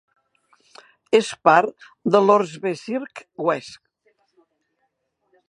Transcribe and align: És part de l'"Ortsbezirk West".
És 1.17 1.29
part 1.49 1.85
de 2.15 2.21
l'"Ortsbezirk 2.23 3.23
West". 3.51 3.79